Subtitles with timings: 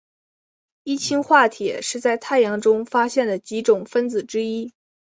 [0.83, 4.73] 一氢化铁是在太阳中发现的几种分子之一。